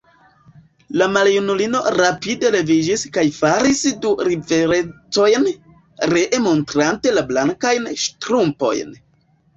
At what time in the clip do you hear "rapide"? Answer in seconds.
1.95-2.51